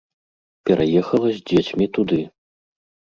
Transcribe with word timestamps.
Пераехала 0.69 1.27
з 1.35 1.45
дзецьмі 1.53 1.85
туды. 1.99 2.21